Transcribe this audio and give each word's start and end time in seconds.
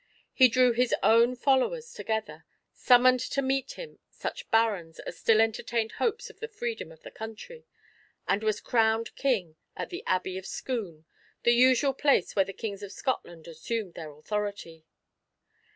He 0.33 0.47
drew 0.47 0.71
his 0.71 0.95
own 1.03 1.35
followers 1.35 1.93
together, 1.93 2.43
summoned 2.73 3.19
to 3.19 3.41
meet 3.43 3.73
him 3.73 3.99
such 4.09 4.49
barons 4.49 4.97
as 5.01 5.19
still 5.19 5.39
entertained 5.39 5.91
hopes 5.91 6.27
of 6.27 6.39
the 6.39 6.47
freedom 6.47 6.91
of 6.91 7.03
the 7.03 7.11
country, 7.11 7.67
and 8.27 8.41
was 8.41 8.61
crowned 8.61 9.15
King 9.15 9.57
at 9.77 9.91
the 9.91 10.03
Abbey 10.07 10.39
of 10.39 10.47
Scone, 10.47 11.05
the 11.43 11.53
usual 11.53 11.93
place 11.93 12.35
where 12.35 12.45
the 12.45 12.51
Kings 12.51 12.81
of 12.81 12.91
Scotland 12.91 13.47
assumed 13.47 13.93
their 13.93 14.09
authority. 14.17 14.87